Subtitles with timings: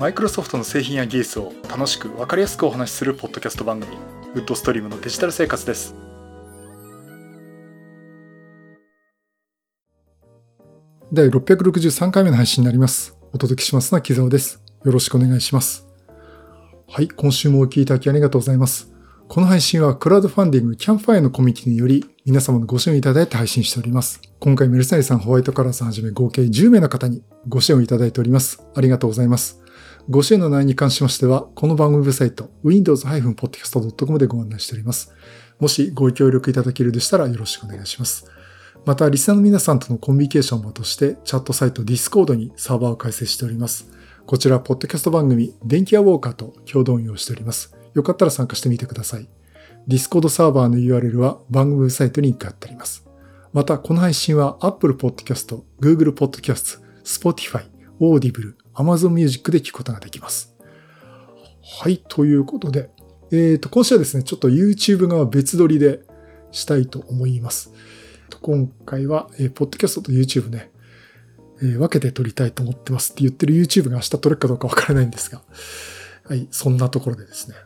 [0.00, 3.98] マイクロソフトの製品や技術を楽しく分かりやすくお話しするポッドキャスト番組
[4.34, 5.94] ウッドストリームのデジタル生活です
[11.12, 15.86] 第663回目の配信になりますお届けしますのは木澤ですよろしくお願いします
[16.88, 18.90] はい今週もお聞きいただきありがとうございます
[19.28, 24.20] この配信はクラウドファンディングキャンファイアのコミュニティにより皆様のご支援いただいて配信しております。
[24.40, 28.60] 今回メルサイさん、ホワイトカラーさんはじめ合計10名の方にご支援をいただいております。
[28.74, 29.59] ありがとうございます。
[30.10, 35.14] ご支援の内容に関しましては、この番組ウェブサイト、windows-podcast.com でご案内しております。
[35.60, 38.26] もしご協力いただけるでしたらよろしくお願いします。
[38.84, 43.88] また、リスナーの皆さんとのコミュニケーションをとして、チャットサイト Discord にサーバーを開設しております。
[44.26, 47.76] こちら、ポッドキャスト番組、電気屋ウォーカーと共同運用しております。
[47.94, 49.28] よかったら参加してみてください。
[49.86, 53.06] Discord サーバーの URL は番組サイトに貼ってあります。
[53.52, 57.62] また、この配信は Apple Podcast、Google Podcast、Spotify、
[58.00, 60.54] Audible、Amazon Music で聞くことができます。
[61.80, 62.90] はい、ということで、
[63.30, 66.00] えっ、ー、と、今週はですね、ちょっと YouTube 側別撮りで
[66.50, 67.72] したいと思います。
[68.42, 70.70] 今回は、えー、ポッドキャストと YouTube ね、
[71.62, 75.42] えー、分けて撮りたいと思ってますって言ってる YouTube が明日撮れるかどうかわからないんですが、
[76.24, 77.56] はい、そんなところでですね。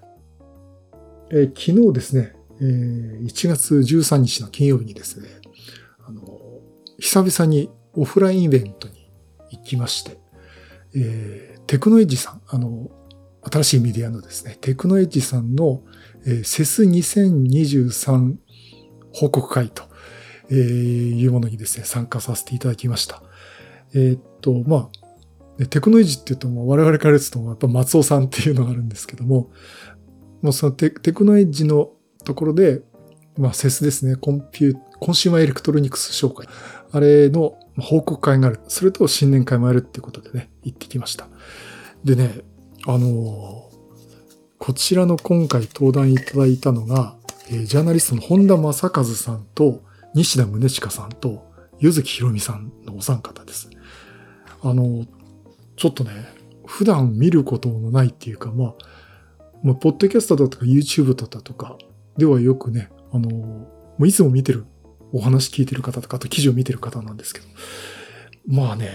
[1.31, 5.29] えー、昨日ですね、えー、1月13日の金曜日にですね、
[6.07, 6.23] あの、
[6.99, 9.11] 久々にオフラインイベントに
[9.51, 10.19] 行きまして、
[10.97, 12.91] えー、テクノエッジさん、あの、
[13.51, 15.83] 新しいメディアのですね、テクノエッジさんの、
[16.27, 18.37] えー、セス2023
[19.13, 19.85] 報告会と、
[20.51, 23.23] えー、いうものにですね、参加させていただきました。
[23.95, 24.91] えー、っと、ま
[25.61, 29.53] あ、テクノエッジって言うともう我々から言うとやっぱ松尾さんっていうのがあるんですけども、
[30.43, 31.93] もうそのテクノエッジの
[32.25, 32.83] ところで、
[33.39, 36.49] まあ、 CES ですね、コンピュー、 Consumer Electronics Show。
[36.95, 38.61] あれの報告会がある。
[38.69, 41.27] それと新年会もあるっていうことでね、行ってきました。
[42.05, 42.43] でね、
[42.87, 43.69] あの
[44.59, 47.17] こちらの今回登壇いただいたのが、
[47.51, 49.83] えー、ジャーナリストの本田雅一さんと、
[50.15, 53.69] 西田宗千佳さんと、ゆずきひろみさんのお三方です。
[54.63, 55.05] あの、
[55.75, 56.13] ちょっとね、
[56.65, 58.75] 普段見ることのないっていうか、まあ、
[59.65, 61.77] まあ、ポッドキャストだとか YouTube だとか
[62.17, 63.67] ではよくね、あの、も
[63.99, 64.65] ういつも見てる、
[65.15, 67.47] お話聞いてる方とか、あと記事を見てる方なんですけど、
[68.49, 68.91] まあね、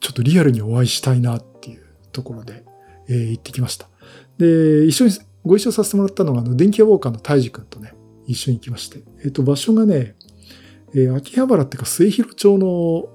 [0.00, 2.62] ちょっとリアルにお会いしたいなっていうところで、
[3.08, 3.88] えー、行ってきました。
[4.36, 5.12] で、一緒に
[5.44, 7.94] ご一緒させてもらったのが、あの、電気屋ウォーカーの大治君とね、
[8.26, 9.02] 一緒に行きまして。
[9.20, 10.14] えっ、ー、と、場所がね、
[10.94, 13.08] えー、秋葉原っていうか末広町の、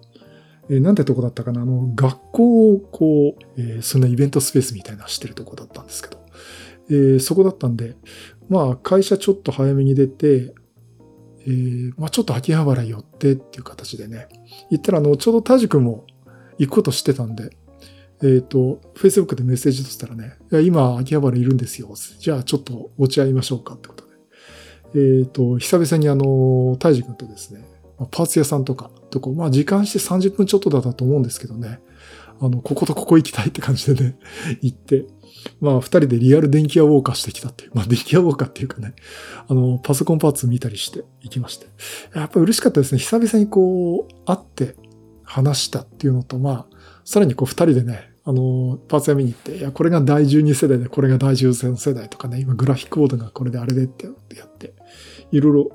[0.69, 6.25] えー、なんてとこだったかな、あの、学校をこう、えー、そんなイベントスペースみたいなしてるとこだったんですけど、
[6.89, 7.95] えー、そこだったんで、
[8.49, 10.55] まあ、会社ちょっと早めに出て、
[11.45, 14.27] えー、まあ、ちょっと秋葉原寄ってっていう形でね、
[14.69, 16.05] 行ったら、あの、ちょうど田くも
[16.57, 17.49] 行くことしてたんで、
[18.23, 21.93] えっ、ー、と、Facebook でメッセージとしたらね、いや、今、秋葉原いるんですよ。
[22.19, 24.11] じゃあ、ちょっとお茶会いましょうかってことで。
[24.93, 27.65] えっ、ー、と、久々にあの、大治君とですね、
[28.11, 31.79] パーツ屋さんとか、とこ、まあ、時間して30分ちょっとだったと思うんですけどね、
[32.39, 34.17] あの、こことここ行きたいって感じでね、
[34.61, 35.05] 行って、
[35.59, 37.71] まあ、二人でリアル電気屋ウォーカーしてきたっていう。
[37.73, 38.93] まあ、電気屋ウォーカーっていうかね、
[39.47, 41.67] あの、パソコンパーツ見たりして行きまして。
[42.15, 42.99] やっぱ嬉しかったですね。
[42.99, 44.75] 久々にこう、会って
[45.23, 46.65] 話したっていうのと、まあ、
[47.05, 54.73] さらにこう二人でね、あの、パーツ屋見に行って、いや、これが第12世代で、これが第13世代とかね、今グラフィックボードがこれであれでってやって、
[55.31, 55.71] いろいろ、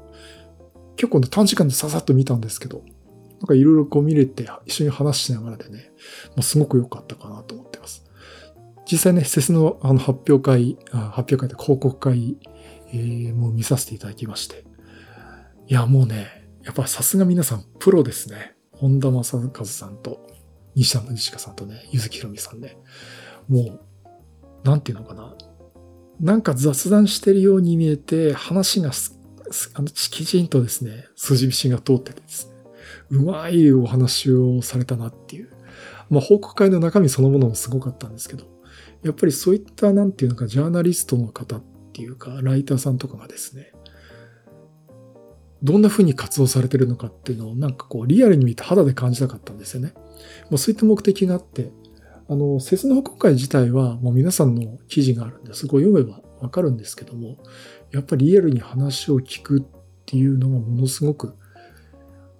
[0.96, 2.84] 結構ね、短時間でささっと見たんですけど、
[3.40, 5.90] なんかいろいろこう見れて、一緒に話しながらでね、
[6.30, 7.25] もうすごく良かったか。
[8.90, 12.38] 実際ね、施設のあの発表会、発表会で広告会、
[12.92, 14.64] えー、もう見させていただきまして。
[15.66, 18.54] いや、もうね、やっぱさすが皆さんプロですね。
[18.70, 20.26] 本田正和さんと、
[20.74, 22.78] 西田の西香さんとね、ゆずきひろみさんね。
[23.48, 23.80] もう、
[24.62, 25.34] なんていうのかな。
[26.20, 29.18] なんか雑談してるように見えて、話がす
[29.74, 32.54] あの、きちんとですね、筋道が通っててですね、
[33.10, 35.50] うまいお話をされたなっていう。
[36.10, 38.44] まあ、報告会の中身そのものもすごかったんですけど、
[39.02, 41.62] やっぱりそういったなんていうのか、ジャーナリストの方っ
[41.92, 43.72] ていうか、ライターさんとかがですね、
[45.62, 49.92] どんな風に活動されてるのかっていうのをなんかこうリアルに見て肌で感じたかったんですよね。
[50.50, 51.70] まあ、そういった目的があって、
[52.28, 57.38] あの、セスの報告会自体はもう皆さんの記事があるんで、すごい読めばわかるんですけども、
[57.92, 59.62] やっぱりリアルに話を聞くっ
[60.04, 61.34] ていうのがものすごく、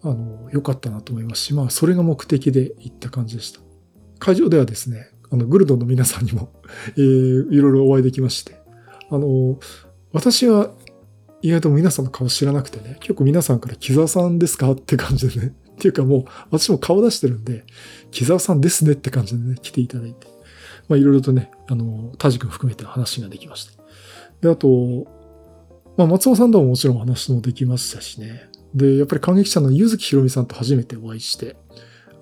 [0.02, 3.60] あの、良かったなと思いますし、まあ、それが目的で行った感じでした。
[4.18, 6.50] 会場ではですね、あの、グルドンの皆さんにも、
[6.96, 8.58] えー、いろいろお会いできまして、
[9.10, 9.58] あの、
[10.12, 10.72] 私は
[11.42, 17.64] 意外と皆さんの顔知らなくてね、結構皆さんから木沢さんですかって感じでね、 っていうかもう私も顔出してるんで、
[18.10, 20.26] 木沢さんですねって感じでね、来ていただいて。
[20.88, 23.82] まあいろいろとね、あの、タジ君含めて話ができました。
[24.40, 25.06] で、あと、
[25.96, 28.48] まあ松尾さんとももちろん話もできましたしね。
[28.74, 31.56] で、やっぱり感激者の柚木ひろみさんと初めてお会いして、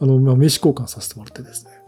[0.01, 1.84] あの、まあ名刺交換させてもらってですね。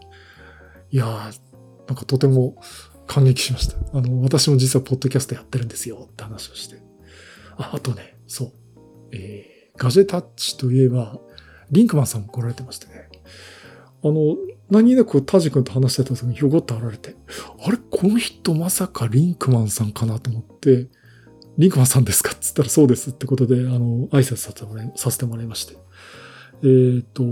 [0.91, 1.39] いやー、
[1.87, 2.61] なんかとても
[3.07, 3.77] 感激しました。
[3.97, 6.81] あの、私も実はポッドキャストやってるんですよって話をして。
[7.57, 8.51] あ、あとね、そう。
[9.11, 11.19] えー、ガジェタッチといえば、
[11.71, 13.09] リンクマンさんも来られてましてね。
[14.03, 14.37] あの、
[14.69, 17.15] 何気なくタジ君と話してた時にひょこっと現れて、
[17.65, 17.77] あれ？
[17.77, 20.87] この人まさかリンクマンさんかなと思って、
[21.57, 22.33] リンクマンさんですか？
[22.33, 24.51] っつったらそうですってことで、あの、挨拶さ
[25.11, 25.75] せてもらいまして。
[26.63, 27.23] えっ、ー、と、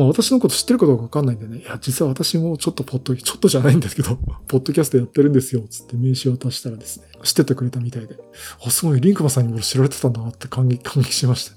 [0.00, 4.16] まあ私のこと知ってるかどうかわかんないんでね、いや、実は私もちょっとポッド、ちょっとじゃないんですけど、
[4.48, 8.16] ポッドキャストやってるんですよ、つって名刺を渡したらですね、知っててくれたみたいで、
[8.64, 11.56] あ、すごい、リンクマさんにも知られてたんだなって感激、 感激しましてね。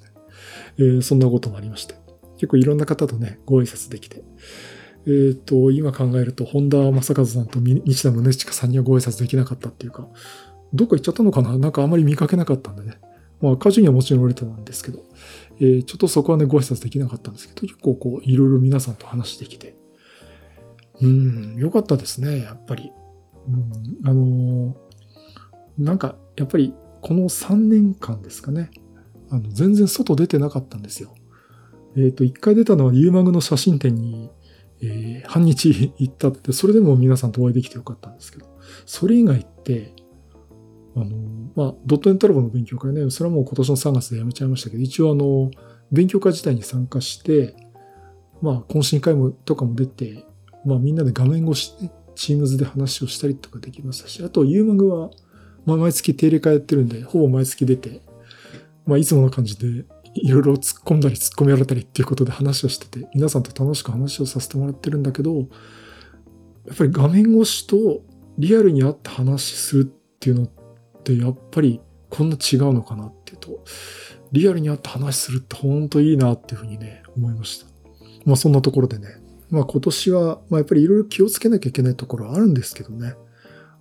[0.80, 1.96] えー、そんなこともありまして。
[2.36, 4.26] 結構いろんな方とね、ご挨拶できて。
[5.06, 10.10] えっ、ー、と、今考えると、本田正和さんと西田宗近さんにはご挨拶できなかったっていうか、
[10.74, 11.58] どっか行っちゃったのかな？
[11.58, 13.00] なんかあまり見かけなかったんでね。
[13.44, 15.04] まあ、家事にはもちろんれてたんですけど、
[15.64, 19.78] えー、ちょっとそこはね、ご挨拶できなかったんですけど、結構こう、いろいろ皆さんと話できて、
[21.02, 22.92] うん、よかったですね、やっぱり。
[23.48, 28.72] うん、あのー、なんか、やっぱり、この3年間ですかね、
[29.30, 31.16] あの、全然外出てなかったんですよ。
[31.96, 34.32] えっ、ー、と、一回出たのはユーマグの写真展に、
[34.82, 38.48] えー、半日行ったって、それでも皆さんとお会いできてよかったんですけど、
[38.86, 39.94] それ以外って、
[40.96, 41.06] あの、
[41.56, 45.52] まあ、ドットネットラボの勉強会ね、それはもう今年の3月でやめちゃいましたけど、一応あの、
[45.92, 47.56] 勉強会自体に参加して、
[48.42, 50.26] まあ、懇親会もとかも出て、
[50.66, 55.10] まあ、みんなで画面越しで、ね、チームズで話をしたりとかできましたし、あと、ユーマグは、
[55.66, 58.02] まあ、毎月定例会やってるんで、ほぼ毎月出て、
[58.86, 59.86] まあ、いつもの感じで、
[60.16, 68.04] いろいろ突っ込んだり突っ込みられたりっていうことで話をしてて、皆さんと楽しく話をさせてもらってるんだけど、やっぱり画面越しと
[68.38, 69.86] リアルに会って話するっ
[70.20, 70.63] ていうのって
[71.04, 73.64] ってやっぱりこんな違うのかなっていうと、
[74.32, 77.68] リアルに会って話するって本当いいなっていうふうにね、思いました。
[78.26, 79.08] まあそんなところでね、
[79.50, 83.16] まあ今年は、まあやっぱりいろいろ気をつけなきゃいけないところはあるんですけどね、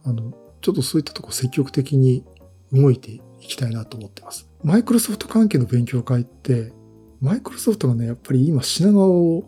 [0.04, 2.24] あの、ちょっとそういったとこ積極的に
[2.72, 4.48] 動いていきたいなと思ってます。
[4.64, 6.72] マイクロソフト関係の勉強会って、
[7.20, 9.44] マイクロソフトがね、やっぱり今品川を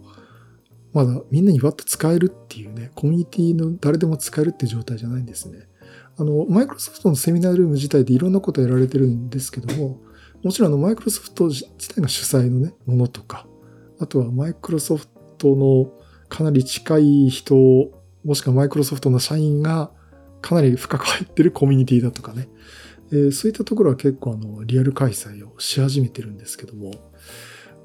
[0.92, 5.66] まだみんなにわっと使えるっていうね、コミュニティの誰でも使えるって状態じゃないんですね。
[6.16, 10.00] あの、マイクロソフトのセミナールーム自体でいろんなことやられてるんですけども、
[10.43, 13.46] もちろんあの、マイクロソフト自体が主催のね、ものとか、
[13.99, 15.08] あとはマイクロソフ
[15.38, 15.90] トの
[16.28, 17.55] かなり近い人、
[18.25, 19.90] もしくはマイクロソフトの社員が
[20.43, 22.49] かなり深く入ってるコミュニティだとかね、
[23.10, 26.93] えー、そういったところは結構あの、リアル開催をし始めてるんですけども、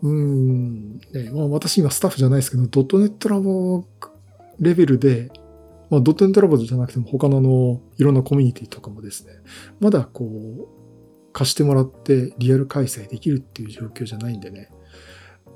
[0.02, 3.86] うん、ね、まあ私今スタッフじゃないですけど、ドットネットラボ
[4.60, 5.32] レベルで
[5.90, 9.34] まあ、ドットネットラボじゃなくても他のあの、いろんなコミュニティとかもですね、
[9.80, 10.80] まだこう、
[11.34, 14.72] 貸してもらってリアル開催できるっていう状況じゃないんでね。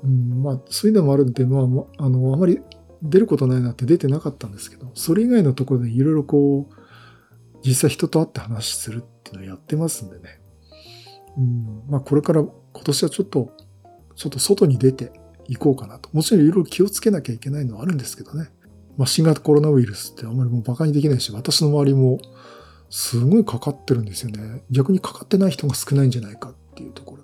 [0.02, 2.60] うん、まあ、そういうのもあるんで、まあ、あの、あまり
[3.02, 6.74] 出ることないなって出てなかったんですけど、それ以外のところでいろいろこう、
[7.64, 10.40] 実際人と会って話するっていうのをやってますんでね。
[11.36, 13.50] うん、まあ、これから今年はちょっと、
[14.16, 15.12] ちょっと外に出て
[15.48, 16.08] いこうかなと。
[16.12, 18.50] もちろんいろいろ気をつけなきゃいけないのはあるんですけどね。
[18.96, 22.20] まあ、新型コロナウイルスってあんまりもう馬鹿にできないし、私の周りも
[22.90, 24.62] すごいかかってるんですよね。
[24.70, 27.22] 逆にかかってない人が少ないんじゃないかっていうところ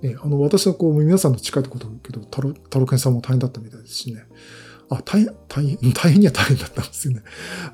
[0.00, 0.10] で。
[0.10, 4.26] ね、あの、私はこう、皆さんの近いところだけど、タロ、タロケンさんも大変だったみたいですしね。
[4.88, 7.22] あ、大変、大変、 大変には大変だったんですよね。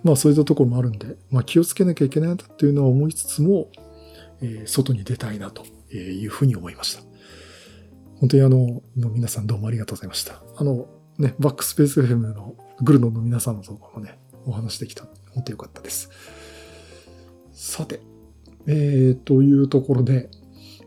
[0.04, 3.68] まあそういったところもあるんで、まあ気をつけなきゃいけないんだっていうのは思いつつも、
[4.40, 7.02] えー、外に出たいなというふうに思いました。
[8.20, 10.42] 本当にあの、皆さんどうもありがとうございました。
[10.56, 10.88] あの、
[11.18, 15.04] ね、バックスペース FM のグルノンの皆さんのとこもね、お話できた。
[15.32, 16.10] 本当よかったです。
[17.52, 18.00] さて、
[18.66, 20.30] えー、というところで、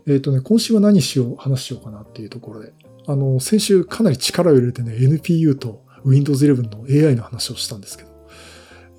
[0.06, 2.72] えっ、ー、とね、今週は何しよう、話しようかなっていうところで、
[3.06, 8.10] あの、先週かなり力を入れてね、NPU と Windows 11の AI の話をしたんですけど、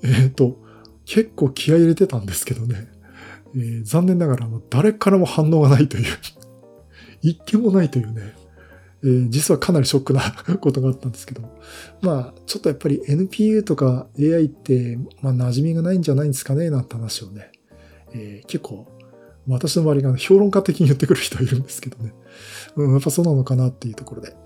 [0.04, 0.58] えっ、ー、と、
[1.04, 2.88] 結構気合入れてたんですけどね、
[3.54, 6.04] えー、残念ながら誰からも反応がないという
[7.20, 8.34] 一件もないというね、
[9.04, 10.22] えー、実はかなりショックな
[10.60, 11.42] ことがあったんですけど、
[12.00, 17.50] まあ、ちょっとやっぱり NPU とか AI って、まあ、馴染みがないんじゃないんですかね、なんて話をね、
[18.12, 18.86] えー、結構、
[19.48, 22.14] 私の周りが評論家的に言ってくる人いるんですけどね、
[22.76, 24.36] うん、やっぱそうなのかなっていうところで、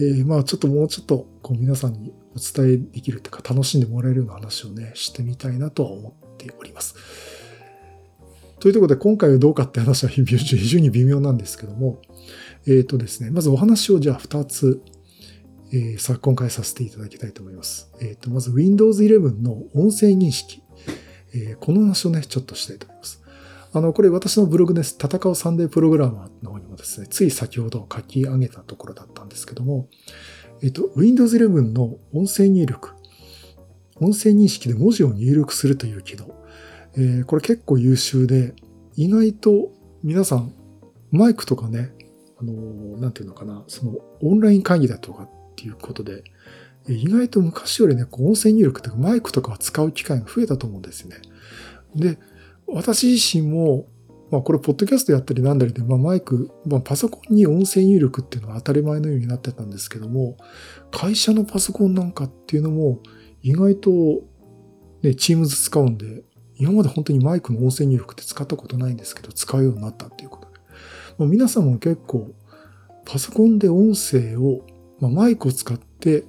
[0.00, 6.94] えー、まあ、ちょっともうちょっと、こう、皆さんにお伝えできるというか、楽しんでもらえるような話をね、してみたいなとは思っております。
[8.60, 12.00] というところで、今回はどうかって話は非常に微妙なんですけども、
[12.68, 14.82] えっ、ー、とですね、まずお話をじゃあ2つ、
[15.72, 17.90] えー、さ、今回させていただきたいと思います。
[18.00, 20.62] えっ、ー、と、まず Windows 11の音声認識。
[21.34, 23.22] えー、この話をね、ちょっとしたいと思います。
[23.72, 24.96] あの、これ私のブログです。
[25.02, 29.88] 戦うサンデープログラマーの方にもですね、つい先ほど書き上げたところだったんですけども、
[30.62, 32.90] えっ、と、Windows 11の音声入力。
[33.96, 36.34] 音声認識で文字を入力するという機能。
[36.94, 38.54] えー、これ結構優秀で、
[38.96, 39.72] 意外と
[40.02, 40.52] 皆さん、
[41.10, 41.92] マイクとかね、
[42.40, 42.52] あの、
[42.98, 46.24] なんていうのかな、そのオンライン会議だとかっていうことで、
[46.88, 51.16] 意外と昔よりね、こう音声入力とかマイクとかを使う機会が増えたと思うんですね。
[51.94, 52.18] で、
[52.66, 53.86] 私自身も、
[54.30, 60.36] まあこれ、ポッドキャストやったりなんだりで、まあマイク、まあパソコンに音声入力っていうのは当たり前のようになってたんですけども、
[60.90, 63.00] 会社のパソコンなんかっていうのも、
[63.42, 63.90] 意外と、
[65.02, 66.24] ね、チームズ使うんで、
[66.56, 70.47] 今まで本当にマイクの音声入力って使ったことないんですけど、使うようになったっていうこと
[71.18, 71.24] で。
[71.24, 72.34] まあ、皆さんも結構、
[73.04, 74.64] パソコンで音声を、
[75.00, 76.24] まあ、マイクを使って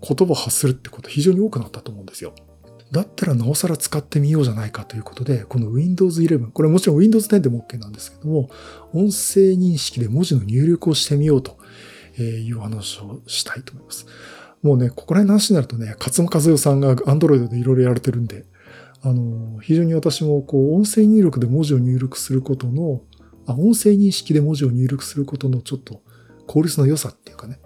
[0.00, 2.34] 言葉を発するってこと非常に多くなったと思うんですよ。
[2.90, 8.48] だったらなおさら使ってみようじゃないかということで、この Windows 11、これもちろん Windows 10でも OK なんですけども、
[8.94, 11.58] 音声認識で文字の入力をしてみようと
[12.22, 14.06] いう話をしたいと思います。
[14.62, 18.46] もうね、ここら辺の話になるとね、勝間和代さんが Android でいろいろやられてるんで、
[19.02, 23.02] あの、非常に私もこう、音声入力で文字を入力することの、
[23.54, 26.02] 音声認識で文字を入力することのちょっと
[26.46, 27.60] 効率の良さっていうかね、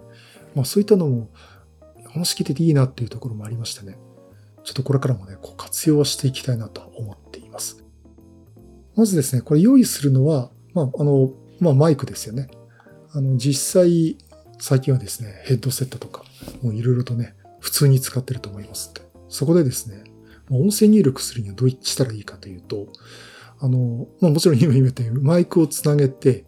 [0.55, 1.29] まあそういったのも
[2.05, 3.97] 話聞いてていいなっていうところもありましてね、
[4.63, 7.83] ちょっとこれからもね、こう活用はしていきたいなと思っています。
[8.95, 12.49] まずですね、これ用意するのは、まあ、あの、まあマイクですよね。
[13.11, 14.17] あの、実際、
[14.59, 16.23] 最近はですね、ヘッドセットとか、
[16.61, 19.01] もういろいろとね、普通に使ってると思いますって。
[19.29, 20.03] そこでですね、
[20.49, 22.87] 音声入力するにはどうしたらいいかというと、
[23.63, 26.43] あの、まあもちろん今言ったようにマイクをつなげて、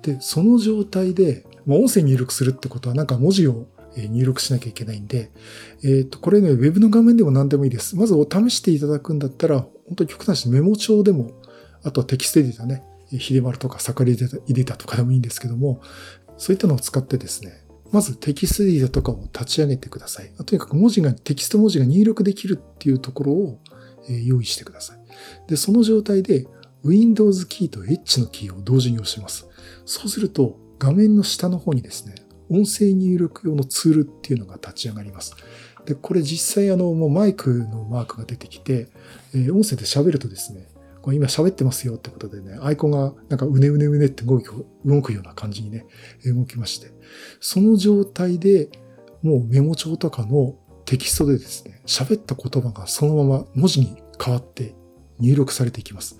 [0.00, 5.30] で、その状態で、まあ、音声入力するってことはなんか文字を入力しなきゃいけないんで、
[5.84, 7.94] えっ、ー、と、これね、ウェブの画面でも何でもいいです。
[7.96, 11.32] まずお試していただくんだったら、本当に極端にメモ帳でも、
[11.82, 15.82] あとはテキストエディターね、ヒデマルとかサカリエディターとかでもいいんですけども、
[16.38, 20.30] そういったのを使ってですね、まずテキストエディターとかを立ち上げてください。
[20.46, 23.58] とにかく文字が、テキスト文字が入力できるっていうところを
[24.08, 24.98] 用意してください。
[25.48, 26.46] で、その状態で
[26.84, 29.46] Windows キーと Edge のキーを同時に押します。
[29.84, 32.14] そうすると画面の下の方にですね、
[32.48, 35.34] 音声入力用のツールっていうのが立ち上がります。
[35.84, 38.88] で、これ実際あの、もうマイクのマークが出てきて、
[39.34, 40.68] え、音声で喋るとですね、
[41.00, 45.86] これ今喋ってますよってことでね、アイコンがなんかうねうねうねって動く動くような感じにね、
[46.24, 46.90] 動きまして、
[47.40, 48.68] その状態で
[49.22, 54.74] もうメモ帳とかのテキストでですね、喋った言葉がそのまま文字に変わって
[55.18, 56.16] 入力されていきます。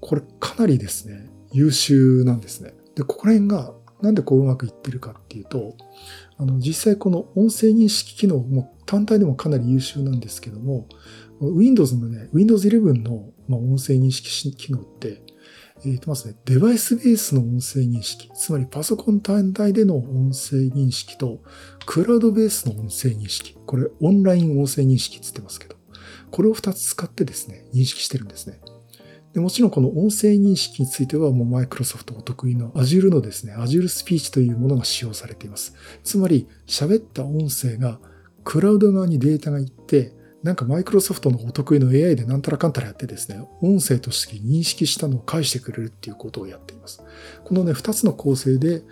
[0.00, 2.72] これかなりですね、優秀なんですね。
[2.94, 5.74] で、ここら辺がなんでこううまくいってるかっていうと、
[6.38, 10.86] あの、実際この音声認識機能も単体でもかなり優秀なんですけども、
[11.40, 15.22] Windows のね、Windows 11の、ま音声認識機能って、
[15.84, 21.42] えー、とまずね、デバイスベースの音声認識、つまりパソコン単体での音声認識と、
[21.84, 25.76] クラウドベースの音声認識、これオンライン音声認識って言ってますけど、
[26.30, 28.60] これを2つ使ってですね、認識してるんですね。
[29.36, 35.74] でもちろんこの音声認識についてはもうマイクロソフトお得意の Azure のですね、Azure スピーチというものが使用されています。
[36.02, 38.00] つまり喋った音声が
[38.44, 47.02] クラウド側にデータが行って、なんかマイクロソフトのお得意の AI でなんたらかんたらやってですね、音声として認識したのを返してくれるっていうことをやっています。
[47.44, 48.82] このね、二つの構成で、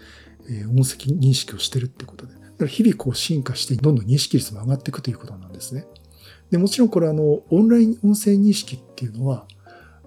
[0.49, 5.87] え音声認識をしてるってことで、だから日々こう進化してどんどん認識率も上がっていくということなんですね。
[6.51, 9.47] で、もちろんこれあの、オンライン音声認識っていうのは、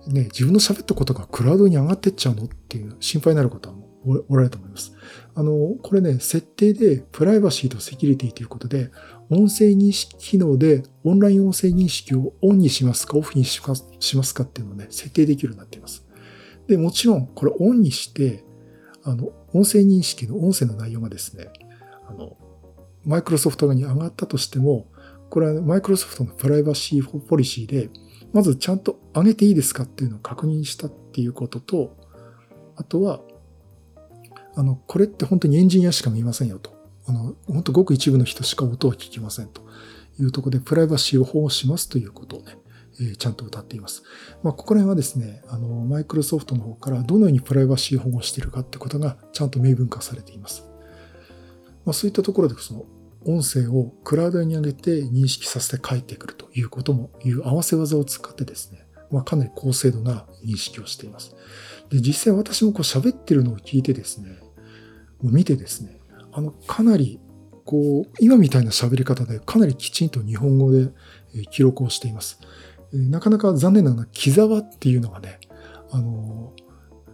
[0.07, 3.87] ね、自分の喋ったことがクラウドに上がってっちゃうのっていう心配になる方も
[4.29, 4.93] おられると思います。
[5.35, 8.91] あの、これね、設定でプライバシーとセキュリティということで、
[9.29, 13.75] 音声認識機能でオンライン音声認識をオンにしますか、オフにしま
[14.23, 16.05] すかっていうのをね、設定できるようになっています。
[16.67, 18.45] で、もちろん、これオンにして、
[19.03, 21.49] あの、音声認識の音声の内容がですね、
[22.07, 22.37] あの、
[23.05, 24.87] マイクロソフト側に上がったとしても、
[25.29, 27.89] これはマイクロソフトのプライバシーポリシーで、
[28.33, 31.97] まずちゃんと上げていいですかっていうのを確認したっていうことと、
[32.75, 33.21] あとは、
[34.55, 36.76] あの、これって本当にエンジニアしか見ませんよと。
[37.07, 39.61] あの、本当ごく一部の人しか音は聞きませんと
[40.19, 42.57] いうところで、プライバシーを保護しますということをね、
[42.99, 44.03] えー、ちゃんと歌っています。
[44.43, 50.63] まあ、ここら辺はですね、あの、マイクロソフトの方からどのようにプライバシー保護しているかってことがちゃんと明文化されています。
[51.85, 52.85] まあ、そういったところで、その、
[53.25, 61.35] 音声をクラウドに上げて認識させて帰ってくるということも、いう合わせ技を使ってですね、まあ、かなり高精度な認識をしています。
[61.89, 64.39] で、実際私もこう喋ってるのを聞いてですね、
[65.21, 65.96] 見てですね、
[66.37, 67.19] あの、かなり
[67.67, 70.89] こう、今みたいな喋り方でかなりきちんと日本語で
[71.51, 72.39] 記録をしています。
[72.93, 75.39] なかなか残念ながら、木沢っていうのがね、
[75.91, 76.53] あの、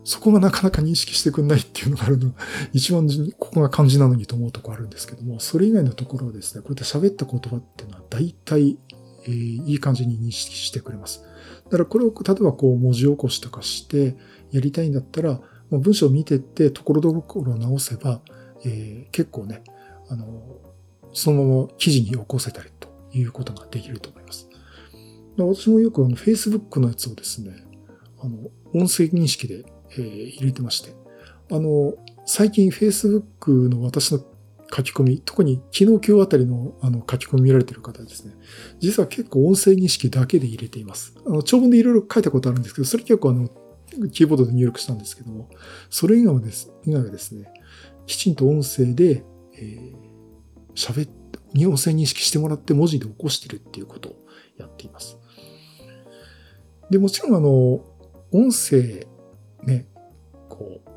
[0.04, 2.36] そこがなかなか認識してくんないっていうのがあるのが、
[2.72, 3.08] 一番
[3.40, 8.78] ここが漢字なのにと思うとこあるんですけども、それ以外のところはですね、こうやって喋った言葉っていうのは大体、
[9.26, 11.24] えー、いい感じに認識してくれます。
[11.64, 14.18] だからこれを例えばこう文字起こしとかして
[14.52, 18.22] やりたいんだったら、文章を見てってところどころ直せば、
[18.66, 19.64] えー、結構ね、
[20.10, 20.60] あの、
[21.14, 24.50] そのまま記事に起こせたりということができると思います。
[25.38, 27.52] 私もよくあの Facebook のやつをですね、
[28.22, 28.38] あの、
[28.74, 30.94] 音声認識で、えー、入れてまして、
[31.52, 31.94] あの、
[32.26, 34.20] 最近 Facebook の私の
[34.76, 38.34] 書き込み、特に昨日今日あたりのあの書き込み見られてる方ですね、
[38.80, 41.14] 実は結構音声認識だけで入れています。
[41.26, 43.50] あの長文でいろいろ書いたことあるんですけど、それ結構あの、
[44.12, 45.50] キーボードで入力したんですけども、
[45.90, 47.52] それ以外はです、以外はですね、
[48.06, 49.24] きちんと音声で、
[49.56, 49.94] えー、
[50.76, 51.24] 喋って、
[51.66, 54.16] 音声認識してもらって文字で起こしてるっていうことを
[54.58, 55.18] やっています。
[56.90, 57.86] で、もちろんあの、
[58.32, 59.08] 音声、
[59.64, 59.88] ね、
[60.50, 60.90] こう、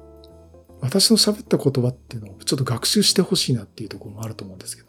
[0.80, 4.88] 私の喋った言葉っていうのをちょっと学習してほしいなっていうところもあると思うんですけど、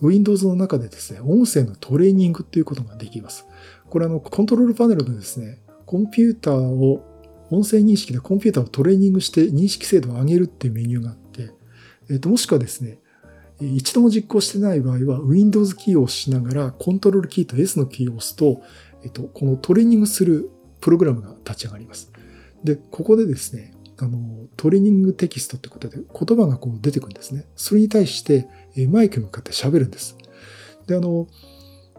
[0.00, 3.46] Windows の中でですね、音声のトレーニングっていうことができます。
[3.88, 7.08] これあの、コントロールパネルでですね、コンピューターを、
[7.50, 11.16] 音声認識でコンピューターをトレーニングして認識精度を上げるっていうメニューがあっ、
[12.12, 12.98] えっ、と、もしくはですね、
[13.60, 18.62] 一度も実行してない場合は、Windows キーを押しながら、コントロールキーと S のキーを押すと、
[19.02, 20.50] えっ、と、このトレーニングする
[20.80, 22.12] プログラムが立ち上がります。
[22.62, 27.46] で、ここでですね、あの、トレーニングテキストってことで言葉がこう出てくるんですね。
[27.56, 28.48] それに対して
[28.88, 30.16] マイクに向かって喋るんです。
[30.86, 31.28] で、あの、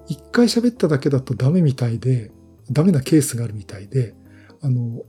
[0.07, 2.31] 一回喋っただけだとダメみたいで、
[2.71, 4.15] ダメなケースがあるみたいで、
[4.61, 5.03] あの、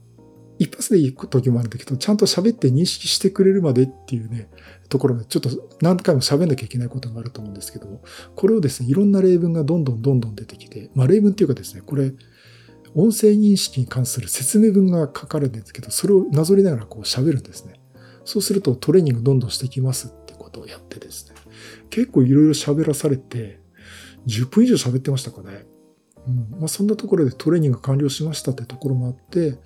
[0.57, 4.49] 一発でいい時もあるんだけど、ちゃんと喋って認識してくれるまでっていうね、
[4.89, 5.49] ところがちょっと
[5.81, 8.01] 何回も喋んなきゃいけないことがあると思うんですけど、
[8.35, 12.13] これをですね、いろんな例文がどんどんどんどん出てきて、まあ例文っていうかですね、これ、
[12.93, 17.73] 音声認識に関する説明文が書かれるんですけど、それをなぞりながらこう喋るんですね。
[18.23, 21.35] そうするとトレーニングどんどんしてきますってことをやってですね。
[21.89, 23.59] 結構いろいろ喋らされて、
[24.27, 25.65] 10分以上喋ってましたかね。
[26.27, 29.59] うんまあ、そんなところでトレーニング完了しましたってところもあって、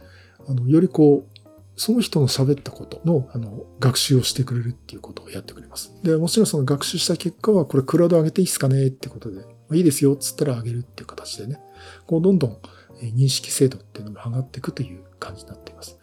[0.49, 1.39] あの、よりこう、
[1.75, 5.93] その人の喋ったことの、あの、学習をしてくれるっていうことをやってくれます。
[6.03, 11.61] で、もちろんその学習した結果は、これクラウド上げていいですかねってことで、ま、いいですよっつったら上げるっていう形でね、
[12.07, 12.57] こう、どんどん
[13.01, 15.97] 認識精度っていうのも上がっていくという感じになっています。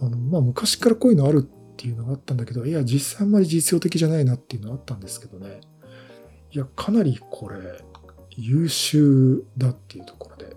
[0.00, 5.60] あの、まあ、昔からこういうのあるっていうのがあったんだけど、いや、実際あんまり実用的じゃないなっていうのはあったんですけどね。
[6.52, 7.56] いや、かなりこれ、
[8.30, 10.56] 優秀だっていうところで。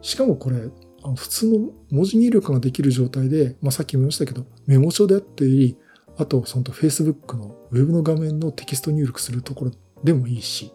[0.00, 0.68] しかもこれ、
[1.14, 5.76] 普通の文字入力ができる状態で、まあ、さっきも言いましたけど、メモ帳であったり、
[6.18, 10.72] あと、その Facebook のウェブの画面のテキスト入力するところでもいいし、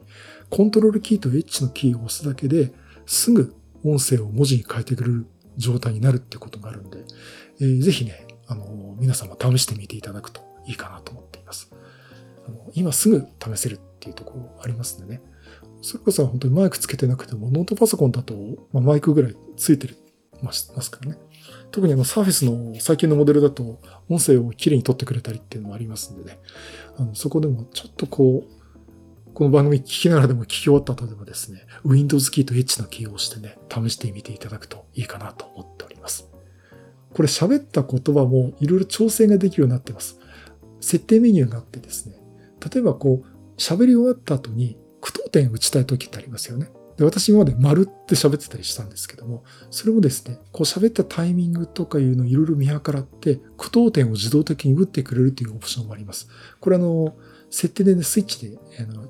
[0.50, 2.74] コントロールキーと H のキーを押すだけで
[3.06, 5.26] すぐ音声を文字に変えてくれる
[5.58, 7.00] 状態になるってことがあるんで、
[7.60, 11.72] えー、ぜひね、あの、皆様試してみていただくといいかなと思っています。
[12.48, 15.22] あの今すぐ試せるっていうところありますんでね。
[15.82, 18.36] それこそ本当にマイクつけてなくても、ノートパソコンだと、
[18.72, 19.98] まあ、マイクぐらいついてる
[20.44, 21.18] ますからね。
[21.72, 26.40] 特にあのサーフィスの最近のモデルだと音声をきれいに撮ってくれたりっていうのもありますんでね。
[26.98, 36.30] あのそこでもちょっとこう、この番組聞きながらでも聞き終わった後でもですね、Windows キーと H のキーを押してね、試してみていただくといいかなと思っております。
[37.14, 40.20] これ喋った言葉もいろいろ調整ができるようになってます。
[40.82, 42.16] 設定メニューがあってですね、
[42.74, 46.72] 例えばこう、喋り終わった後に句読点打ちたい時ってありますよね。
[46.98, 56.28] で私今まで丸って喋ってたりしたんですけども、それもですね、こう喋ったタイミングとかいうのをいろいろ見計らって、句読点を自動的に打ってくれるというオプションもあります。
[56.60, 57.16] これあの、
[57.50, 58.58] 設定でね、スイッチで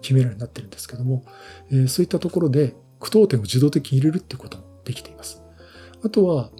[0.01, 1.23] 決めるようになってるんですけども、
[1.71, 5.43] えそういったところで句読点を自動的に入れるっていうこともできています。
[6.03, 6.51] あとは、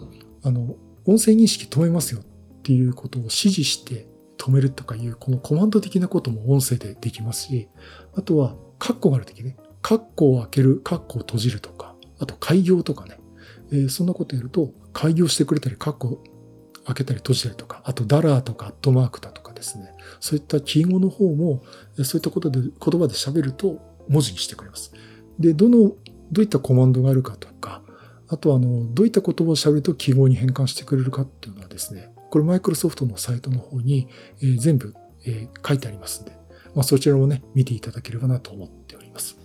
[0.43, 2.23] あの、音声認識止めますよっ
[2.61, 4.07] ていうことを指示して
[4.37, 7.69] 止めるとかいう、このコマンド的なことも音声でできますし、
[8.13, 13.19] あとは、カッコがあるときね、カッコを開ける、カッコを閉じるとか、あと開業とかね、
[13.71, 16.21] えー、そんなことやると、開業してくれたり、カッコ
[16.85, 21.63] 開けたり閉じたりとか、あとダラーとかアットマークだとかですね、そういった記号の方も、
[22.03, 24.93] そういったことで言葉で喋ると文字にしてくれます。
[25.39, 25.95] で、どの、
[26.31, 27.81] どういったコマンドがあるかとか、
[28.27, 34.07] あとあの、どういった言葉を喋ると記号に変換してくれるかっていうのはですね、これマイクロソフトのサイトの方に、
[34.41, 36.31] えー、全部、えー、書いてありますんで、
[36.73, 39.40] まあ、そちらもね、見ていただければなと思っております。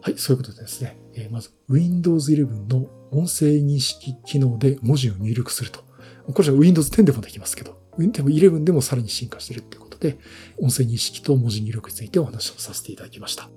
[0.00, 5.80] はい、そういうことでですね、えー、まず Windows 11の音声認識機能で文字を入力すると。
[6.26, 10.18] これじゃ Windows 10でもできますけど、でも11でもさらに進化してるってことことで、
[10.58, 13.50] 音声認識と文字入力についてお話をさせていただきました。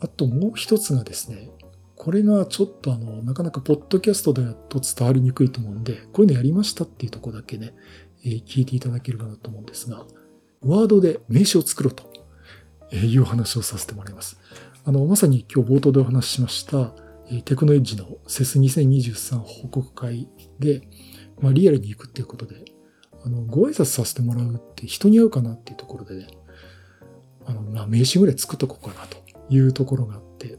[0.00, 1.50] あともう一つがですね、
[1.96, 7.74] これがちょっとあの、なかなかポッドキャストだと伝わりにくいと思うんで、こういうのやりましたっていうとこだけね、
[8.24, 10.06] えー、聞いていただければなと思うんですが、
[10.62, 12.09] ワードで名詞を作ろうと
[12.92, 14.38] えいう話をさせてもらいます。
[14.84, 16.94] あの、まさに今日冒頭でお話ししました、
[17.30, 20.82] えテクノエッジのセス2023報告会で、
[21.40, 22.64] まあ、リアルに行くっていうことで、
[23.24, 26.26] あの、ご挨拶させてもらうって人に会うかなっていうところでね、
[27.46, 30.58] あの、まあ、名刺ぐらい作っとこうかなというところがあって、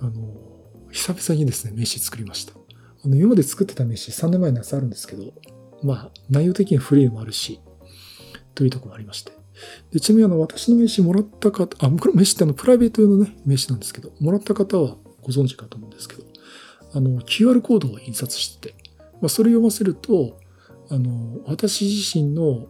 [0.00, 0.12] あの、
[0.90, 2.54] 久々にですね、名刺作りました。
[3.04, 5.32] あの、今まで作ってた名刺3年前のやつあるんですけど、
[5.82, 7.60] まあ、内容的にフリーもあるし、
[8.54, 9.37] というところもありまして。
[9.92, 16.24] でちなみにあの、私の名刺もらった方、あ、これ名刺ってあの、プライベート用のね、名刺なんですけど、もらった方はご存知かと思うんですけど、
[16.94, 18.74] あの、QR コードを印刷してて、
[19.20, 20.38] まあ、それ読ませると、
[20.90, 22.66] あの、私自身の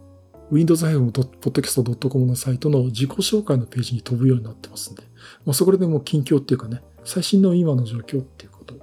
[0.51, 5.03] windows-podcast.com のサイトの自己紹介のページに飛ぶようになってますんで、
[5.45, 8.77] まあ、そこでもう近況っていうかね、最新の今の状況っていうことを、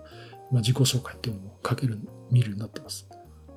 [0.52, 1.98] まあ、自己紹介っていうのも書ける、
[2.30, 3.08] 見るようになってます。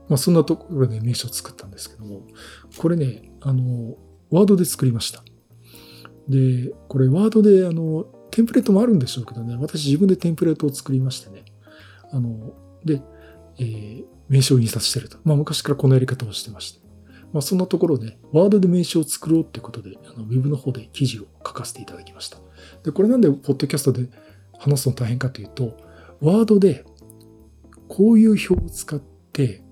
[0.10, 2.24] まあ、そんなところで名刺を作ったんですけども、
[2.78, 3.96] これね、あの、
[4.32, 5.24] ワードで作りました。
[6.28, 11.44] で、これワードで、あの、テンプレートもあるんでしょうけどね、私自分でテンプレートを作りましてね、
[12.12, 12.54] あの、
[12.86, 13.02] で、
[13.58, 15.18] えー、名刺を印刷してると。
[15.24, 16.80] まあ昔からこのやり方をしてまして。
[17.34, 22.38] まあそんなところで、ワードで名刺を作ろうってことで、あのウェブの方で記事を書かせていただきました。
[22.84, 24.08] で、これなんでポッドキャストで
[24.58, 25.76] 話すの大変かというと、
[26.22, 26.86] ワードで
[27.88, 29.00] こういう表を使っ
[29.34, 29.64] て、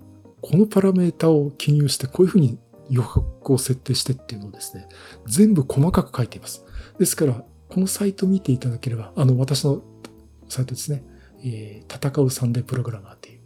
[0.41, 2.58] このパラメータを記入して、こういうふうに
[2.89, 4.88] 余白を設定してっていうのをですね、
[5.26, 6.65] 全部細かく書いています。
[7.00, 9.82] ですから、このサイトを見ていただければ、あの、私の
[10.47, 11.04] サイトですね、
[11.43, 13.39] えー、戦うサンデープログラマーっていう、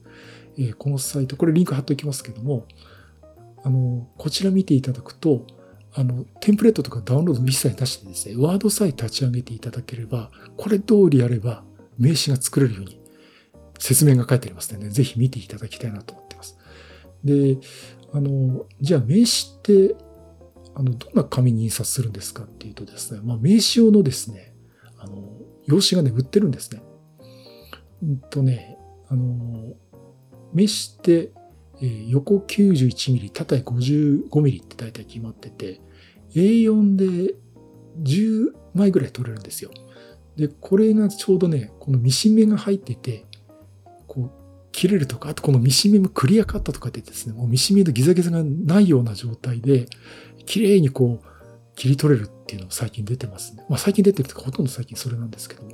[0.57, 2.67] えー、このサイト、これリンク貼っておきますけども、
[3.63, 5.45] あの、こちら見ていただくと、
[5.93, 11.63] あの、テンプレートとかダウンロード一切なしでですね、ワードさえ立ち上げていただければ、これ通りやれば
[11.97, 13.01] 名詞が作れるように
[13.77, 16.57] 説明が書いてありますので、ね、ぜひ見ていただきたいなと思っています。
[17.23, 17.57] で、
[18.13, 19.95] あの、じゃあ名詞って、
[20.75, 24.53] あの、どんな紙に印刷するんですかっていうとですね、まあ、名詞用のですね、
[24.97, 25.31] あの、
[25.65, 26.81] 用紙がね、売ってるんですね。
[28.03, 29.73] うんとね、あの、
[30.53, 31.31] メッシって、
[31.81, 35.81] えー、横 91mm、縦 55mm って大体決まってて、
[36.35, 37.35] A4 で
[38.03, 39.71] 10枚ぐらい取れるんですよ。
[40.35, 43.25] で、これがちょうどね、このミシン目が入ってて、
[44.71, 49.87] 切れるとか、あとこのミシン目もクリアカットとかでですね、もうミシン目のギザギザがないような状態で、
[50.45, 51.27] 綺麗にこう、
[51.75, 53.65] 切り取れるっていうのが最近出てますね。
[53.69, 55.71] まあ最近出てるとかほとんど最近それなんですけども。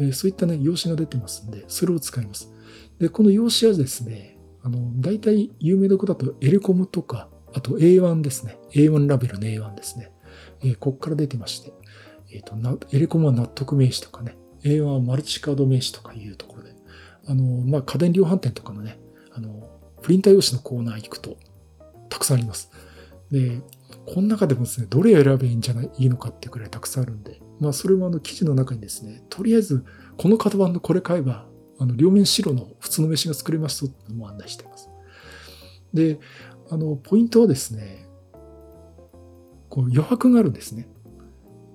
[0.00, 2.50] えそういったね、用紙が出てますんで、それを使います。
[2.98, 8.58] で、この用紙はですね、あの、大体有名どこだとエレコムとか、あと A1 ですね。
[8.72, 10.12] A1 ラベルの A1 ですね。
[10.62, 11.72] えー、こっから出てまして、
[12.32, 16.57] えっ、ー、と、エレコムは納得名詞とかね、A1 はマルチカード名詞とかいうところ、
[17.28, 18.98] あの、まあ、家電量販店とかのね、
[19.32, 19.68] あの、
[20.02, 21.36] プリンター用紙のコーナー行くと、
[22.08, 22.70] たくさんあります。
[23.30, 23.60] で、
[24.06, 29.84] この中でもですね、どれ選べばいいんじゃない、いいのかっていうくらいたくさんあるんで、まあ、それもあの記事の中にですね、とりあえず、
[30.16, 31.46] この型番のこれ買えば、
[31.78, 34.88] あの、両面白の普通の飯が作れますというのも案内しています。
[35.92, 36.18] で、
[36.70, 38.08] あの、ポイントはですね、
[39.68, 40.88] こう余白があるんですね。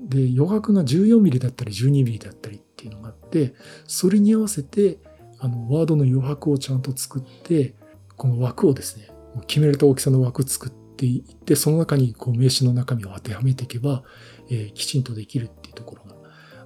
[0.02, 3.54] で、余白が 14mm だったり 12mm だったりっていうのがあって、
[3.86, 5.00] それに合わせて、
[5.44, 7.76] あの、ワードの余白をちゃんと作って、
[8.16, 9.10] この枠をですね、
[9.46, 14.04] 決められた大きさの枠作っていって、その中にこう名詞の中身を当てはめていけば、
[14.50, 16.16] えー、きちんとできるっていうところが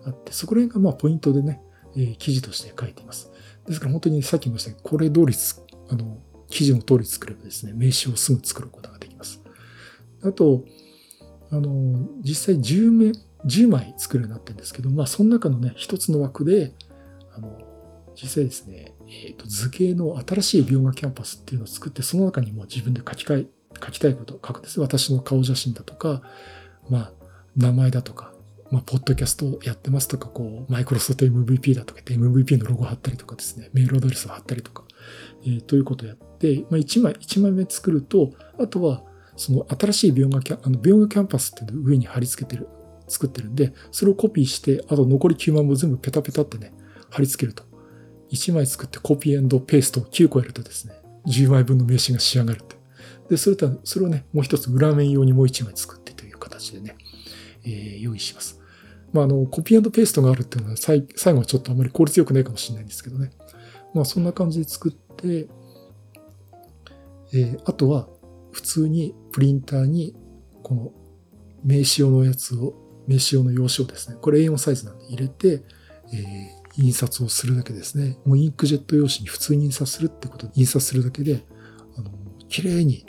[0.06, 1.60] あって、そこら辺がまあポイントでね、
[1.96, 3.32] えー、記事として書いています。
[3.66, 5.34] ですから本当にさっき言いましたけど、これ通り
[5.90, 9.42] あの、記事の通り作ればですね、名詞をすぐ作ることができます。
[10.22, 10.66] あと、
[11.50, 13.12] あの、実際10名、
[13.44, 16.74] 10枚作るようになってるんですけど、まあ、その中のね、一つの枠で、
[17.34, 17.58] あの、
[18.22, 23.48] 実際ですね、え、ー、と、図形の新しい描画キャンパスっていうのを作って、その中にも自分で書き換え、
[23.80, 24.80] 書きたいことを書くんです。
[24.80, 26.24] 私の顔写真だとか、
[26.90, 27.12] まあ、
[27.56, 28.34] 名前だとか、
[28.72, 34.84] まあ、ポッドキャストやってますとか、こう、マイクロソフト MVP だとかって MVP のロゴ貼ったりとかですね、メールアドレスを貼ったりとか、
[35.44, 39.04] えー、ということをやって、まあ、1枚、1枚目作ると、あとは、
[39.36, 42.68] その新しい描画キャン、あの、描画キャンパスっていうのを上に貼り付けてる、
[43.08, 46.74] 作ってるんで、それをコピーして、あと残り9枚も全部ペタペタってね、
[47.10, 47.77] 貼り付けると。
[48.32, 50.94] 1枚作ってコピーペーストを9個やるとですね、
[51.28, 52.76] 10枚分の名刺が仕上がるって。
[53.30, 56.96] で、それと、それをね、もう一つ裏面用にもう1枚作ってという形でね、
[57.64, 58.60] えー、用意します。
[59.14, 63.32] まあ、あの、コピーペーストがあるっていうのは最後はちょっとあまり効率よくないかもしれないんですけどね。
[63.94, 65.48] まあ、そんな感じで作って、
[67.34, 68.08] えー、あとは、
[68.52, 70.16] 普通にプリンターに、
[70.64, 70.92] この
[71.64, 72.74] 名刺用のやつを、
[73.08, 75.64] 名刺用の用紙をですね、これ A4 サイズなんで入れて、
[76.14, 78.18] えー、印刷をするだけですね。
[78.26, 81.44] もうインクジェット用紙に普通に印刷するってことで、印刷するだけで、
[81.98, 82.12] あの、
[82.48, 83.06] 綺麗に、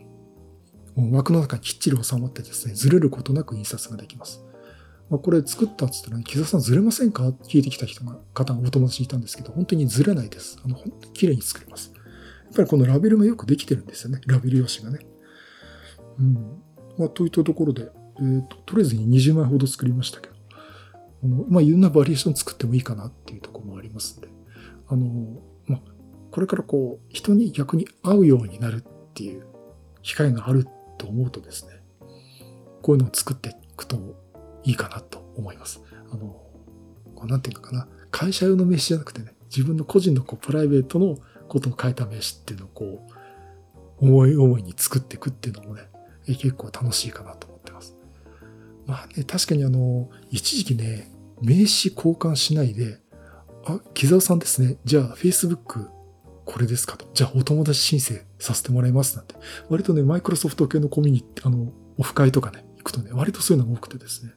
[0.96, 4.42] もう枠の中にきっちり収まってですね、ずれることなく印刷ができます。
[5.11, 7.28] まあ、これ作ったっつったら、ね、木澤さんずれませんか？
[7.28, 10.59] って聞いてきた人が、方がお友達いたんですけど、本当にずれないです。
[10.64, 11.92] あの、本当に綺麗に作れます。
[11.94, 14.20] やっぱりこのラベルがよくできてるんですよね。
[14.26, 15.07] ラベル用紙がね。
[16.18, 16.35] うん。
[16.98, 20.38] まあ、といったところで、えっ、ー、と、とりあえずに20枚ほど作りましたけど、
[21.22, 24.28] あのまあ、いろんなバリエーション作ってもいいかなっていうとこもありますんで、
[24.87, 25.81] あの、まあ、
[26.31, 29.46] これからこう、人に逆に合うようになるっていう
[30.02, 31.72] 機会があると思うとですね、
[32.83, 33.96] こういうのを作っていくと
[34.64, 35.83] いいかなと思います。
[36.12, 36.42] あの、
[37.14, 41.16] こうなんていうのかな、会社用の名刺じゃなくてね、自分の個人のこうプライベートの
[41.48, 43.07] ことを書いた名刺っていうのをこ
[44.00, 45.88] う、思い思いに作っていくっていうのもね、
[46.26, 47.47] 結構楽しいかなと
[48.88, 49.05] ま。
[49.05, 52.98] あね、確かにあの、一時期ね、名刺交換しないで、
[53.64, 54.79] あ、木沢さんですね。
[54.85, 55.88] じゃあ、Facebook
[56.48, 57.07] これですかと。
[57.12, 59.35] じゃあ、お友達申請させてもらいますなんて。
[59.68, 64.33] 割とね、マイクロソフト系のコミュニティ、あの、オフ会とかね、行くとね、割とそういうのが多くてですね、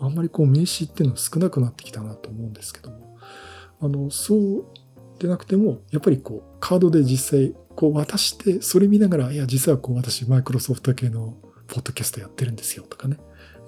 [0.00, 3.16] あんまりこう名刺っていうのは少なくなってきたなと思うんですけども、
[3.80, 4.66] あの、そう
[5.20, 11.36] でなくても、やっぱりこう、カードで実際、こう渡して、それ見ながら、いや、実はこう、私、マイクロソフト系の
[11.68, 13.18] ポッドキャストやってるんですよとかね、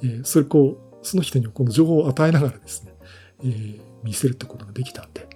[0.07, 2.95] えー、それこう、その人にこの情報を与えながらですね、
[3.41, 5.27] えー、見せるってことができたんで、や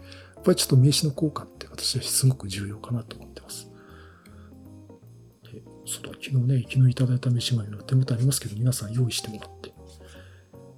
[0.41, 3.71] っぱりちょっと名刺の効果って私はすごく重要かなと思ってます。
[5.53, 9.75] でそうだ、昨日ね、昨日いただいた飯が手元ありますけど、皆さん用意してもらって。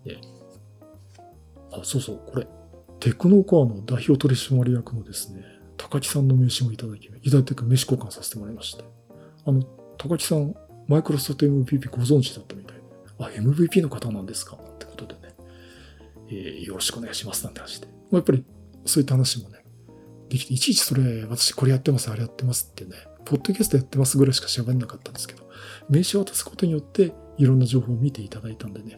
[0.05, 0.21] で、
[1.73, 2.47] あ、そうそう、これ、
[3.01, 5.45] テクノコアの代表取締役のですね、
[5.77, 8.85] 高木さんの名刺もいただき、いただいて名刺交換させてもらいまして。
[9.45, 9.63] あの、
[9.99, 10.55] 高木さん、
[10.87, 12.77] マイクロソフト MVP ご存知だったみたい、
[13.27, 14.57] あ、MVP の方なんですか？
[14.57, 15.35] ってことでね、
[16.29, 17.89] えー、よろしくお願いしますなんて話で。
[18.13, 18.45] やっぱり、
[18.85, 19.65] そういった話もね、
[20.29, 22.93] できて、いちいちそれ、私これやってます、あれやってますってね、
[23.25, 25.49] ポッドキャストやってますぐらいしか喋んなかったんですけど、
[25.89, 28.95] 名刺を渡すことによって、いろんな情報を見ていただいたんでね、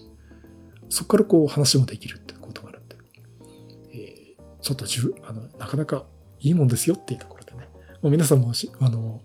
[0.88, 2.96] そこからこう話もできるってことがあるんで、
[3.92, 6.04] えー、ちょっとじゅあのなかなか
[6.40, 7.68] いいもんですよっていうところでね、
[8.02, 9.20] もう皆さんもあの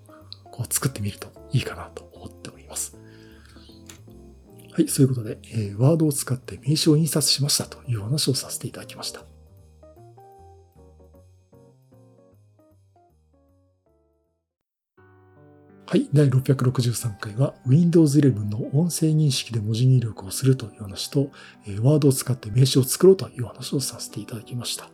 [0.52, 2.09] こう作ってみるといいかなと。
[4.80, 9.26] はい、そういうことで、えー、ワードを使って名刺を印刷しましたという話をさせていただきました。
[15.86, 16.08] はい。
[16.14, 21.30] 第663回は Windows 11の音声認識で文字入力をするという話と、
[21.82, 24.90] ワードを使って名刺を作ろうという話をさせていただきました。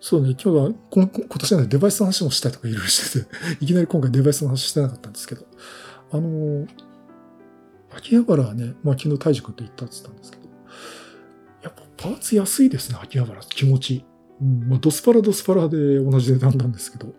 [0.00, 3.28] そうね、今日は今年は、ね、デバイスの話もしたいとかいろいろしてて、
[3.60, 5.44] いきなり今回デバイスの話してなかったんですけど、
[6.12, 6.66] あの、
[7.96, 10.48] 秋葉原はね、まあ昨日大樹君と行ったって言ったんですけど、
[11.62, 13.40] やっぱパーツ安いですね、秋葉原。
[13.40, 14.04] 気持ち。
[14.40, 17.12] うん、まあドスパラドスパラで同じ値段なんですけど、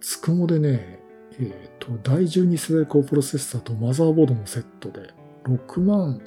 [0.00, 1.00] つくもでね、
[1.40, 5.12] えっ、ー、と、第12世代高プロセッサーとマザーボードのセットで
[5.44, 6.20] 6万、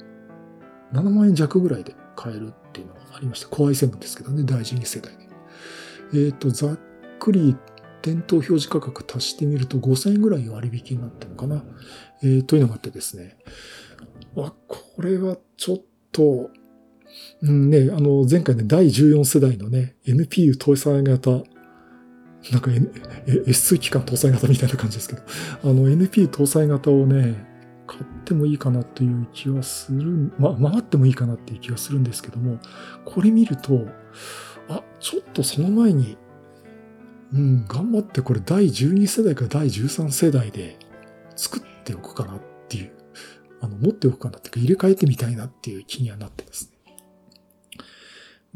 [0.92, 3.48] 7万円弱ぐらいで買えるっていうのがありました。
[3.48, 5.28] コアイ7ですけどね、第12世代で。
[6.14, 6.78] えっ、ー、と、ざっ
[7.18, 7.56] くり
[8.00, 11.62] 店頭表示価格足してみると5000円ぐらい割引になったのかな。
[12.22, 13.36] えー、というのがあってですね。
[14.36, 15.78] あ、これはちょっ
[16.10, 16.50] と、
[17.42, 21.42] うんね、あの、前回ね、第14世代のね、NPU 搭載型
[22.50, 22.70] なんか、
[23.46, 25.22] S 機関搭載型みたいな感じですけど、
[25.62, 27.46] あの NPU 搭載型をね、
[27.86, 32.58] 買ってもいいかなという気はする、ま、回ってもいいかなっていう気がするんですけども、
[33.04, 33.86] これ見ると、
[34.68, 36.16] あ、ちょっとその前に、
[37.32, 40.78] うん、頑張ってこれ第12世代か第13世代で
[41.36, 42.40] 作っておくかなっ、
[43.62, 46.72] あの、持っておくかなっていうか入れ替えてみたいなっていう気にはなってですね。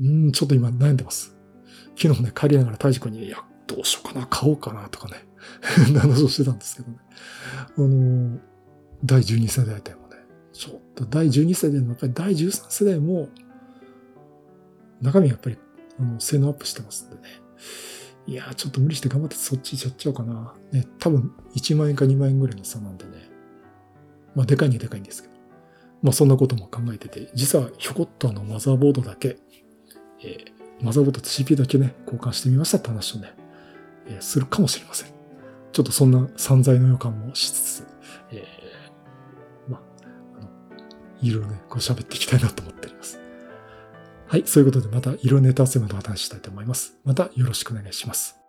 [0.01, 1.37] うん、ちょっと今悩んでます。
[1.97, 5.25] 昨日ね、帰りながら大治君に、いや、どうしようかな、買おうかなとかね、
[5.99, 6.99] 話をしてたんですけどね。
[7.77, 8.39] あの、
[9.05, 10.17] 第12世代でもね、
[10.53, 13.29] ちょっと第12世代のやっぱり第13世代も、
[15.01, 15.59] 中身やっぱり、
[16.01, 17.23] あの、性能アップしてますんでね。
[18.27, 20.55] いやー、ちょっと無理して頑張ってそっち行っちゃっちゃおうかな。
[20.73, 23.26] ね、多分1万円か2万円ぐらいの差なんでね。
[24.37, 25.35] まあ、でかいにでかいんですけど。
[26.03, 29.39] まあ、そんなことも考えてて、実はひょこっとあのマザーボードだけ、
[30.23, 33.33] えー、マザーボードと CPU だけね、交換してみましたって話をね、
[34.07, 35.09] えするかもしれません。
[35.73, 37.87] ちょっとそんな散財の予感もしつつ、
[38.31, 40.49] えー、まあ、の、
[41.23, 43.19] いろいろね、こう喋っていきたいなと思っております。
[44.29, 46.99] はい、そういうことでまたいろいろネタ集めの話したいと思います。
[47.05, 48.46] またよろしくお願いします。